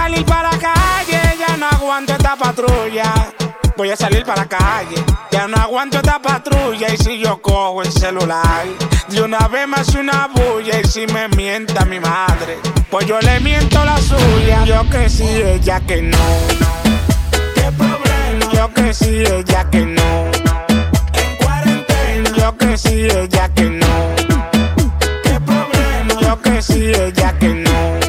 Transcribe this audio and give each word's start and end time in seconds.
Voy 0.00 0.08
a 0.08 0.16
salir 0.16 0.24
para 0.24 0.50
la 0.50 0.58
calle, 0.58 1.20
ya 1.38 1.56
no 1.58 1.66
aguanto 1.68 2.12
esta 2.12 2.34
patrulla. 2.34 3.12
Voy 3.76 3.90
a 3.90 3.96
salir 3.96 4.24
para 4.24 4.42
la 4.42 4.48
calle, 4.48 4.96
ya 5.30 5.46
no 5.46 5.58
aguanto 5.58 5.98
esta 5.98 6.18
patrulla. 6.18 6.88
Y 6.88 6.96
si 6.96 7.18
yo 7.18 7.42
cojo 7.42 7.82
el 7.82 7.92
celular, 7.92 8.64
de 9.08 9.20
una 9.20 9.46
vez 9.48 9.68
me 9.68 9.76
hace 9.76 10.00
una 10.00 10.26
bulla. 10.28 10.80
Y 10.80 10.84
si 10.88 11.06
me 11.08 11.28
mienta 11.28 11.84
mi 11.84 12.00
madre, 12.00 12.58
pues 12.90 13.04
yo 13.04 13.20
le 13.20 13.40
miento 13.40 13.84
la 13.84 13.98
suya. 13.98 14.64
Yo 14.64 14.88
que 14.88 15.10
sí, 15.10 15.28
ella 15.28 15.80
que 15.80 16.00
no. 16.00 16.18
¿Qué 17.54 17.70
problema? 17.76 18.52
Yo 18.54 18.72
que 18.72 18.94
sí, 18.94 19.22
ella 19.22 19.68
que 19.70 19.84
no. 19.84 20.30
En 21.12 21.36
cuarentena. 21.44 22.30
Yo 22.38 22.56
que 22.56 22.78
sí, 22.78 23.04
ella 23.04 23.50
que 23.50 23.64
no. 23.64 24.14
¿Qué 25.24 25.40
problema? 25.40 26.20
Yo 26.22 26.40
que 26.40 26.62
sí, 26.62 26.86
ella 26.86 27.38
que 27.38 27.48
no 27.48 27.99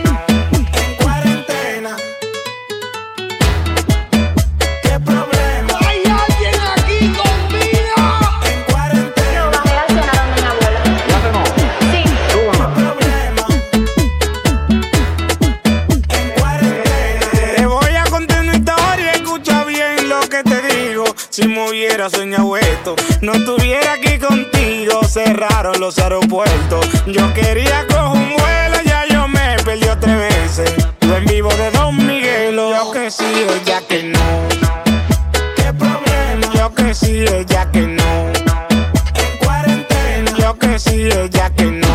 sí, 41.02 41.08
ella 41.08 41.50
que 41.56 41.66
no. 41.66 41.88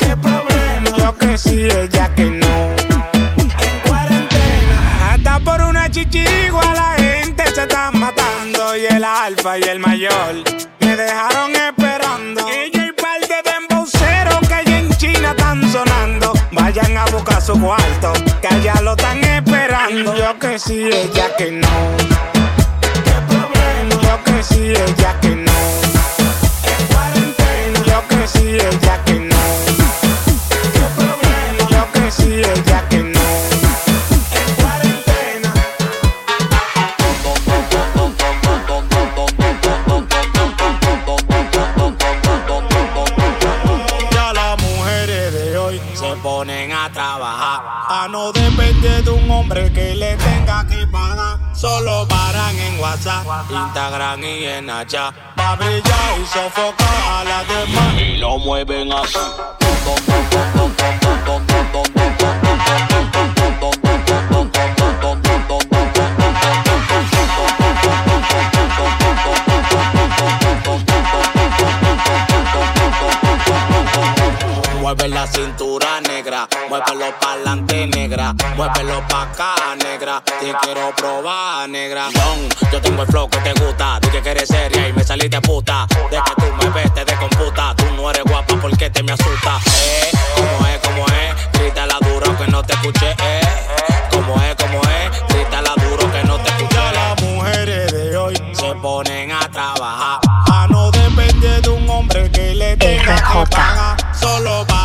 ¿Qué 0.00 0.16
problema? 0.16 0.96
Yo 0.98 1.16
que 1.18 1.38
sí, 1.38 1.64
ella 1.64 2.08
que 2.14 2.24
no. 2.24 2.54
En 3.36 3.80
cuarentena. 3.86 5.12
Hasta 5.12 5.40
por 5.40 5.60
una 5.62 5.90
chichigua 5.90 6.64
la 6.74 6.94
gente 6.96 7.44
se 7.54 7.62
está 7.62 7.90
matando. 7.90 8.76
Y 8.76 8.86
el 8.86 9.04
alfa 9.04 9.58
y 9.58 9.62
el 9.62 9.78
mayor 9.78 10.34
me 10.80 10.96
dejaron 10.96 11.54
esperando. 11.54 12.48
Ella 12.48 12.86
y 12.86 12.92
parte 12.92 13.42
de 13.44 13.50
embauceros 13.60 14.40
que 14.48 14.54
allá 14.54 14.78
en 14.78 14.90
China 14.96 15.30
están 15.30 15.70
sonando. 15.70 16.32
Vayan 16.52 16.96
a 16.96 17.04
buscar 17.06 17.42
su 17.42 17.60
cuarto, 17.60 18.12
que 18.40 18.48
allá 18.48 18.80
lo 18.82 18.92
están 18.92 19.22
esperando. 19.22 20.16
Yo 20.16 20.38
que 20.38 20.58
sí, 20.58 20.84
ella 20.84 21.36
que 21.36 21.50
no. 21.52 21.68
¿Qué 23.04 23.16
problema? 23.28 24.02
Yo 24.02 24.24
que 24.24 24.42
sí, 24.42 24.70
ella 24.70 25.20
que 25.20 25.36
no. 25.36 25.95
Yo 27.96 28.06
que 28.08 28.28
sí, 28.28 28.48
ella 28.50 29.02
que 29.06 29.14
no. 29.20 29.36
Yo 31.70 31.92
que 31.94 32.10
sí, 32.10 32.42
ella 32.42 32.86
que 32.90 32.98
no. 32.98 33.15
Instagram 53.50 54.24
y 54.24 54.44
en 54.44 54.70
allá. 54.70 55.12
Va 55.38 55.52
a 55.52 55.56
brillar 55.56 56.20
y 56.20 56.26
sofocar 56.26 57.02
a 57.10 57.24
las 57.24 57.48
demás. 57.48 58.00
Y 58.00 58.16
lo 58.16 58.38
mueven 58.38 58.92
así. 58.92 59.18
Mueve 74.80 75.08
la 75.08 75.26
cintura 75.26 75.95
negra. 76.26 76.48
Muévelo 76.68 77.14
pa'lante, 77.20 77.86
negra. 77.86 78.34
Muévelo 78.56 79.00
pa' 79.08 79.22
acá, 79.22 79.54
negra. 79.76 80.20
Te 80.24 80.52
quiero 80.62 80.92
probar, 80.96 81.68
negra. 81.68 82.08
Don, 82.12 82.48
yo 82.72 82.80
tengo 82.80 83.02
el 83.02 83.08
flow 83.08 83.28
que 83.30 83.38
te 83.38 83.52
gusta. 83.52 84.00
Dije 84.00 84.22
que 84.22 84.30
eres 84.30 84.48
seria 84.48 84.88
y 84.88 84.92
me 84.92 85.04
saliste 85.04 85.40
puta. 85.40 85.86
De 86.10 86.16
que 86.16 86.34
tú 86.34 86.52
me 86.58 86.70
ves, 86.70 86.92
te 86.94 87.04
descomputa. 87.04 87.74
Tú 87.76 87.84
no 87.96 88.10
eres 88.10 88.24
guapa 88.24 88.56
porque 88.60 88.90
te 88.90 89.02
me 89.04 89.12
asusta. 89.12 89.60
Eh, 89.66 90.10
como 90.34 90.66
es, 90.66 90.78
como 90.80 91.06
es. 91.06 91.60
Grita 91.60 91.86
la 91.86 91.98
duro 92.00 92.36
que 92.36 92.46
no 92.48 92.62
te 92.62 92.72
escuché. 92.72 93.10
Eh, 93.10 93.40
como 94.10 94.34
es, 94.42 94.56
como 94.56 94.80
es. 94.80 95.28
Grita 95.28 95.62
la 95.62 95.74
duro 95.76 96.10
que 96.10 96.24
no 96.24 96.38
te 96.38 96.48
escuché. 96.48 96.74
Ya 96.74 96.92
las 96.92 97.22
mujeres 97.22 97.92
de 97.92 98.16
hoy 98.16 98.34
se 98.52 98.74
ponen 98.82 99.30
a 99.30 99.48
trabajar. 99.48 100.20
A 100.52 100.66
no 100.68 100.90
depender 100.90 101.62
de 101.62 101.68
un 101.68 101.88
hombre 101.88 102.28
que 102.32 102.52
le 102.54 102.76
tenga 102.76 103.14
que 103.14 103.46
pagar. 103.54 103.96
Solo 104.18 104.66
para 104.66 104.75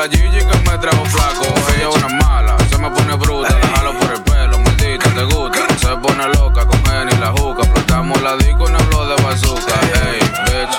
la 0.00 0.08
Gigi 0.08 0.38
que 0.38 0.70
me 0.70 0.78
trajo 0.78 1.04
flaco. 1.04 1.44
Ella 1.76 1.88
es 1.90 1.96
una 1.96 2.08
mala, 2.24 2.56
se 2.70 2.78
me 2.78 2.88
pone 2.90 3.14
bruta. 3.16 3.58
La 3.58 3.66
jalo 3.66 3.92
por 3.98 4.10
el 4.10 4.22
pelo, 4.22 4.58
maldita, 4.58 5.10
te 5.10 5.24
gusta. 5.24 5.58
Se 5.78 5.94
pone 5.96 6.26
loca, 6.34 6.64
con 6.64 6.80
él 6.94 7.08
y 7.12 7.16
la 7.18 7.32
juca. 7.32 7.62
Plantamos 7.70 8.22
la 8.22 8.36
disco 8.36 8.66
y 8.68 8.72
no 8.72 8.78
habló 8.78 9.06
de 9.06 9.22
bazooka. 9.22 9.74
Hey, 9.92 10.20
bitch, 10.46 10.76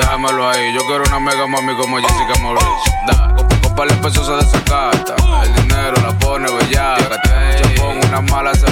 déjamelo 0.00 0.50
ahí. 0.50 0.74
Yo 0.74 0.80
quiero 0.86 1.04
una 1.04 1.18
mega 1.20 1.46
mami 1.46 1.74
como 1.76 1.96
Jessica 1.96 2.38
Morris. 2.42 2.64
Da, 3.06 3.34
copa, 3.34 3.56
copa, 3.62 3.84
el 3.84 3.94
peso 4.00 4.22
se 4.22 4.32
desacata. 4.32 5.16
El 5.44 5.54
dinero 5.54 5.94
la 6.02 6.12
pone 6.18 6.50
bellaca. 6.50 7.20
Hey, 7.24 7.74
una 8.06 8.20
mala 8.20 8.54
se 8.54 8.71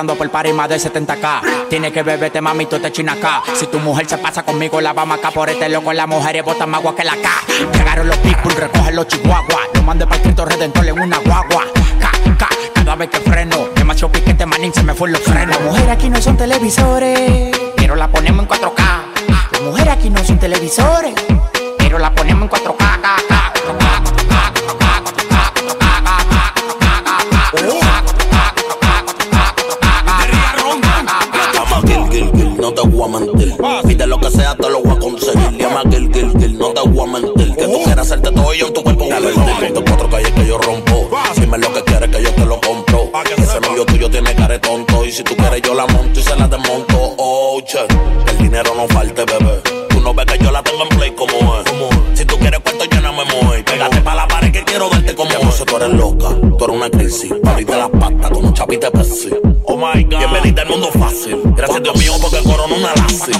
cobrando 0.00 0.14
por 0.16 0.30
par 0.30 0.46
y 0.46 0.52
más 0.54 0.66
de 0.66 0.76
70k. 0.76 1.68
Tiene 1.68 1.92
que 1.92 2.02
beberte, 2.02 2.40
mami, 2.40 2.64
tú 2.64 2.78
te 2.78 2.90
chinas 2.90 3.18
acá. 3.18 3.42
Si 3.54 3.66
tu 3.66 3.78
mujer 3.78 4.08
se 4.08 4.16
pasa 4.16 4.42
conmigo, 4.42 4.80
la 4.80 4.94
vamos 4.94 5.18
acá 5.18 5.30
por 5.30 5.50
este 5.50 5.68
loco. 5.68 5.92
Las 5.92 6.08
mujeres 6.08 6.42
botan 6.42 6.70
más 6.70 6.80
agua 6.80 6.96
que 6.96 7.04
la 7.04 7.16
K. 7.16 7.28
Llegaron 7.74 8.08
los 8.08 8.16
people, 8.18 8.54
recogen 8.54 8.96
los 8.96 9.06
chihuahuas. 9.08 9.68
Lo 9.74 9.82
mandé 9.82 10.06
para 10.06 10.22
Cristo 10.22 10.46
Redentor 10.46 10.88
en 10.88 11.00
una 11.00 11.18
guagua. 11.18 11.64
Cada 12.74 12.96
vez 12.96 13.10
que 13.10 13.20
freno, 13.20 13.68
demasiado 13.76 14.10
piquete, 14.10 14.46
manín, 14.46 14.72
se 14.72 14.82
me 14.82 14.94
fue 14.94 15.10
los 15.10 15.20
frenos. 15.20 15.54
Las 15.56 15.60
mujeres 15.60 15.90
aquí 15.90 16.08
no 16.08 16.22
son 16.22 16.36
televisores, 16.38 17.50
pero 17.76 17.94
la 17.94 18.08
ponemos 18.08 18.44
en 18.44 18.48
4K. 18.48 18.82
Las 19.52 19.60
mujeres 19.60 19.92
aquí 19.92 20.08
no 20.08 20.24
son 20.24 20.38
televisores, 20.38 21.12
pero 21.76 21.98
la 21.98 22.10
ponemos 22.14 22.44
en 22.44 22.48
4K. 22.48 22.99
mentir. 37.22 37.54
Que 37.56 37.64
tú 37.66 37.82
quieras 37.84 38.06
hacerte 38.06 38.30
todo 38.32 38.54
y 38.54 38.58
yo 38.58 38.66
en 38.68 38.74
tu 38.74 38.82
cuerpo 38.82 39.04
un 39.04 39.10
calentil. 39.10 39.64
Estos 39.64 39.82
cuatro 39.86 40.08
calles 40.10 40.30
que 40.32 40.46
yo 40.46 40.58
rompo. 40.58 41.08
Dime 41.36 41.58
lo 41.58 41.72
que 41.72 41.82
quieres 41.82 42.08
que 42.10 42.22
yo 42.22 42.32
te 42.34 42.44
lo 42.46 42.60
compro. 42.60 43.10
Ah, 43.14 43.22
Ese 43.36 43.60
novio 43.60 43.84
tuyo 43.86 44.10
tiene 44.10 44.34
care 44.34 44.58
tonto. 44.58 45.04
Y 45.04 45.12
si 45.12 45.22
tú 45.22 45.36
quieres, 45.36 45.62
yo 45.62 45.74
la 45.74 45.86
monto 45.86 46.20
y 46.20 46.22
se 46.22 46.36
la 46.36 46.46
desmonto. 46.48 47.14
Oh, 47.18 47.60
che. 47.64 47.78
El 48.30 48.38
dinero 48.38 48.72
no 48.76 48.86
falte, 48.88 49.24
bebé. 49.24 49.60
Tú 49.88 50.00
no 50.00 50.14
ves 50.14 50.26
que 50.26 50.38
yo 50.44 50.50
la 50.50 50.62
tengo 50.62 50.82
en 50.82 50.88
play 50.90 51.10
como 51.12 51.56
es. 51.58 52.18
Si 52.18 52.24
tú 52.24 52.36
quieres 52.38 52.60
cuarto, 52.60 52.84
yo 52.84 53.00
no 53.00 53.12
me 53.12 53.24
muevo. 53.24 53.64
Pégate 53.64 54.00
pa' 54.00 54.14
la 54.14 54.26
pared 54.28 54.52
que 54.52 54.64
quiero 54.64 54.88
darte 54.88 55.14
como 55.14 55.30
es. 55.30 55.54
sé, 55.54 55.64
tú 55.64 55.76
eres 55.76 55.90
loca. 55.90 56.28
Tú 56.58 56.64
eres 56.64 56.76
una 56.76 56.90
crisis. 56.90 57.32
Abriste 57.44 57.76
las 57.76 57.88
patas 57.90 58.30
como 58.30 58.48
un 58.48 58.54
chapita 58.54 58.90
Pepsi. 58.90 59.30
Oh 59.64 59.76
my 59.76 60.02
God. 60.04 60.18
Bienvenida 60.18 60.62
al 60.62 60.68
mundo 60.68 60.90
fácil. 60.92 61.38
Gracias 61.56 61.82
Dios 61.82 61.96
mío 61.96 62.12
porque 62.20 62.42
corona 62.42 62.74
una 62.74 62.94
lazi. 62.94 63.32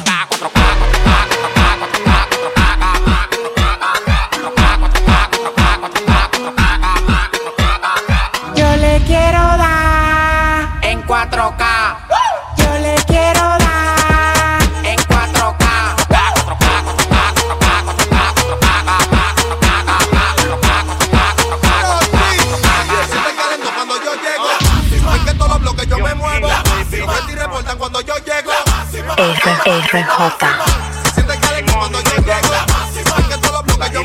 RJ. 29.92 30.70
Yo, 33.92 34.04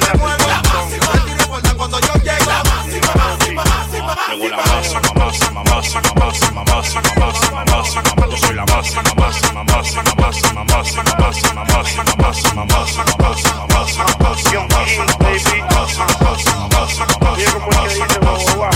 te 18.07 18.19
voy 18.19 18.67
a 18.71 18.74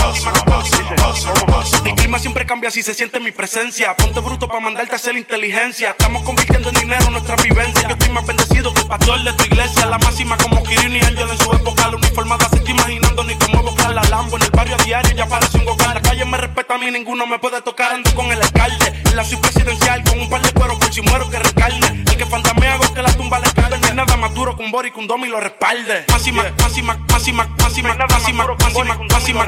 mi 1.82 1.92
clima 1.96 2.20
siempre 2.20 2.46
cambia 2.46 2.70
si 2.70 2.84
se 2.84 2.94
siente 2.94 3.18
mi 3.18 3.32
presencia. 3.32 3.96
Ponte 3.96 4.20
bruto 4.20 4.46
para 4.46 4.60
mandarte 4.60 4.92
a 4.92 4.96
hacer 4.96 5.16
inteligencia. 5.16 5.90
Estamos 5.90 6.22
convirtiendo 6.22 6.68
en 6.68 6.76
dinero 6.76 7.10
nuestra 7.10 7.34
vivencia. 7.36 7.82
Yo 7.88 7.94
estoy 7.94 8.10
más 8.10 8.24
bendecido 8.24 8.72
que 8.72 8.82
el 8.82 8.86
pastor 8.86 9.24
de 9.24 9.32
tu 9.32 9.44
iglesia. 9.44 9.86
La 9.86 9.98
máxima 9.98 10.36
como 10.36 10.62
Kirin 10.62 10.94
y 10.94 11.00
Angel 11.00 11.28
en 11.28 11.38
su 11.38 11.52
época. 11.52 11.88
La 11.90 11.96
uniformada 11.96 12.48
se 12.48 12.56
está 12.56 12.70
imaginando 12.70 13.24
ni 13.24 13.34
cómo 13.34 13.58
evocar 13.58 13.92
la 13.92 14.04
Lambo. 14.04 14.36
En 14.36 14.44
el 14.44 14.50
barrio 14.50 14.76
diario 14.84 15.16
ya 15.16 15.26
parece 15.26 15.58
un 15.58 15.64
vocal. 15.64 15.99
La 16.20 16.26
me 16.26 16.36
respeta 16.36 16.74
a 16.74 16.78
mí, 16.78 16.90
ninguno 16.90 17.26
me 17.26 17.38
puede 17.38 17.62
tocar. 17.62 17.92
Ando 17.92 18.14
con 18.14 18.30
el 18.30 18.42
alcalde. 18.42 18.92
En 19.06 19.16
la 19.16 19.24
ciudad 19.24 19.40
presidencial 19.40 20.04
con 20.04 20.20
un 20.20 20.28
par 20.28 20.42
de 20.42 20.52
cueros 20.52 20.78
por 20.78 20.92
si 20.92 21.00
muero 21.00 21.30
que 21.30 21.38
recarne. 21.38 21.86
El 21.86 22.16
que 22.18 22.26
fantamea 22.26 22.74
hago 22.74 22.92
que 22.92 23.00
la 23.00 23.10
tumba 23.14 23.38
le 23.38 23.50
cae. 23.54 23.78
No 23.78 23.86
hay 23.86 23.94
nada 23.94 24.16
más 24.18 24.34
duro 24.34 24.54
que 24.54 24.62
un 24.62 24.70
bori 24.70 24.90
que 24.90 25.00
un 25.00 25.06
domi 25.06 25.28
lo 25.28 25.40
respalde. 25.40 26.04
Máxima, 26.08 26.42
máxima, 26.58 26.98
máxima, 27.08 27.48
máxima, 27.58 27.94
máxima, 27.94 28.44
máxima, 28.44 28.44
máxima, 28.44 29.06
máxima, 29.08 29.46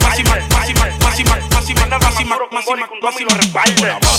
máxima, 0.00 0.34
máxima, 0.50 0.84
máxima, 0.98 1.36
máxima, 1.54 1.86
máxima, 2.00 2.36
máxima, 2.50 2.88
máxima, 3.00 3.30
lo 3.30 3.36
respalde. 3.36 3.94
Yo 4.00 4.18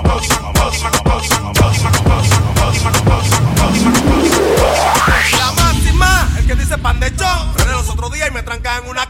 tranca 8.48 8.78
en 8.78 8.88
una 8.88 9.07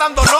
dando 0.00 0.22
no. 0.24 0.39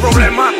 problema. 0.00 0.52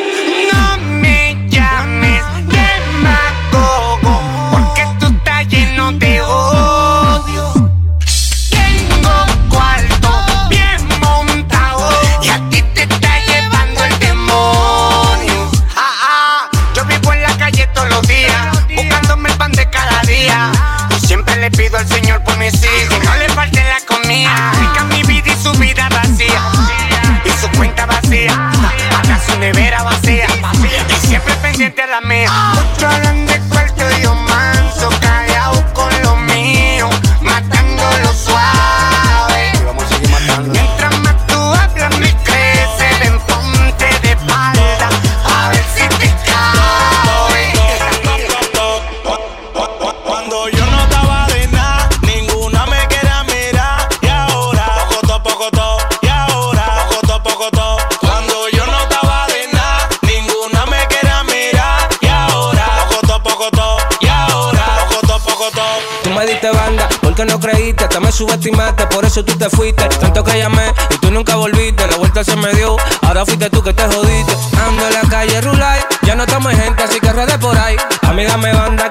eso 69.13 69.23
tú 69.23 69.37
te 69.37 69.47
fuiste. 69.47 69.87
Tanto 69.99 70.23
que 70.23 70.39
llamé 70.39 70.73
y 70.89 70.97
tú 70.97 71.11
nunca 71.11 71.35
volviste. 71.35 71.85
La 71.85 71.97
vuelta 71.97 72.23
se 72.23 72.35
me 72.35 72.51
dio, 72.53 72.75
ahora 73.03 73.23
fuiste 73.23 73.47
tú 73.51 73.61
que 73.61 73.71
te 73.71 73.83
jodiste. 73.83 74.35
Ando 74.65 74.87
en 74.87 74.93
la 74.93 75.01
calle 75.01 75.39
Rulay, 75.39 75.81
ya 76.01 76.15
no 76.15 76.23
estamos 76.23 76.51
en 76.51 76.59
gente, 76.59 76.81
así 76.81 76.99
que 76.99 77.13
redes 77.13 77.37
por 77.37 77.55
ahí. 77.55 77.75
A 78.01 78.11
mí 78.11 78.25
dame 78.25 78.51
banda 78.51 78.89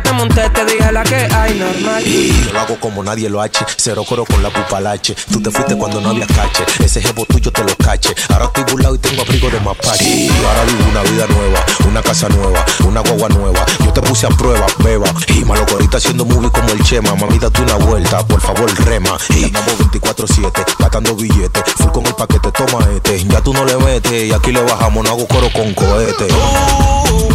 te 0.00 0.12
monté, 0.12 0.48
te 0.50 0.64
dije 0.64 0.92
la 0.92 1.02
que 1.02 1.14
hay 1.14 1.58
normal. 1.58 2.04
Yo 2.04 2.52
lo 2.52 2.60
hago 2.60 2.80
como 2.80 3.02
nadie 3.02 3.28
lo 3.28 3.40
hache, 3.40 3.64
cero 3.76 4.04
coro 4.08 4.24
con 4.24 4.42
la 4.42 4.50
pupalache. 4.50 5.14
Tú 5.32 5.40
te 5.40 5.50
fuiste 5.50 5.76
cuando 5.76 6.00
no 6.00 6.10
había 6.10 6.26
cache, 6.26 6.64
ese 6.84 7.00
jevo 7.00 7.24
tuyo 7.26 7.50
te 7.50 7.62
lo 7.62 7.74
cache. 7.76 8.14
Ahora 8.28 8.46
estoy 8.46 8.64
burlado 8.64 8.94
y 8.94 8.98
tengo 8.98 9.22
abrigo 9.22 9.50
de 9.50 9.60
mapache. 9.60 10.04
Y 10.04 10.28
ahora 10.28 10.64
vivo 10.64 10.90
una 10.90 11.02
vida 11.02 11.26
nueva, 11.26 11.64
una 11.88 12.02
casa 12.02 12.28
nueva, 12.28 12.64
una 12.84 13.00
guagua 13.00 13.28
nueva. 13.28 13.64
Yo 13.84 13.92
te 13.92 14.02
puse 14.02 14.26
a 14.26 14.30
prueba, 14.30 14.66
beba. 14.78 15.12
Y 15.28 15.44
malo 15.44 15.64
ahorita 15.70 15.98
haciendo 15.98 16.24
movie 16.24 16.50
como 16.50 16.68
el 16.70 16.82
Chema. 16.82 17.14
Mami, 17.14 17.38
date 17.38 17.62
una 17.62 17.74
vuelta, 17.76 18.26
por 18.26 18.40
favor, 18.40 18.72
rema. 18.84 19.16
Y 19.30 19.44
estamos 19.44 19.78
24-7, 19.78 20.64
gastando 20.78 21.14
billetes. 21.14 21.62
Full 21.76 21.90
con 21.90 22.06
el 22.06 22.14
paquete, 22.14 22.50
toma 22.52 22.86
este. 22.94 23.24
Ya 23.24 23.40
tú 23.40 23.52
no 23.52 23.64
le 23.64 23.76
metes, 23.76 24.28
y 24.28 24.32
aquí 24.32 24.52
le 24.52 24.62
bajamos, 24.62 25.04
no 25.04 25.10
hago 25.10 25.26
coro 25.26 25.50
con 25.52 25.72
cohete. 25.74 26.28
Oh, 26.32 27.28